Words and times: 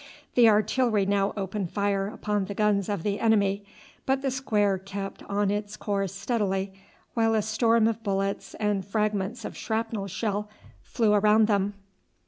The 0.33 0.49
artillery 0.49 1.05
now 1.05 1.31
opened 1.37 1.69
fire 1.71 2.07
upon 2.07 2.45
the 2.45 2.55
guns 2.55 2.89
of 2.89 3.03
the 3.03 3.19
enemy, 3.19 3.63
but 4.07 4.23
the 4.23 4.31
square 4.31 4.79
kept 4.79 5.21
on 5.25 5.51
its 5.51 5.77
course 5.77 6.11
steadily, 6.11 6.73
while 7.13 7.35
a 7.35 7.43
storm 7.43 7.85
of 7.87 8.01
bullets 8.01 8.55
and 8.55 8.83
fragments 8.83 9.45
of 9.45 9.55
shrapnel 9.55 10.07
shell 10.07 10.49
flew 10.81 11.13
around 11.13 11.45
them. 11.45 11.75